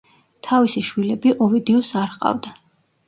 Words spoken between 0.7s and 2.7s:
შვილები ოვიდიუსს არ ჰყავდა.